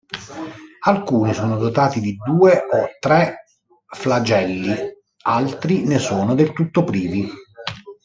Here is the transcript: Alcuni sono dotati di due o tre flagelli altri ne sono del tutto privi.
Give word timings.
Alcuni 0.87 1.31
sono 1.31 1.57
dotati 1.57 1.99
di 1.99 2.15
due 2.25 2.55
o 2.57 2.87
tre 2.99 3.43
flagelli 3.85 4.75
altri 5.25 5.83
ne 5.85 5.99
sono 5.99 6.33
del 6.33 6.53
tutto 6.53 6.83
privi. 6.83 7.29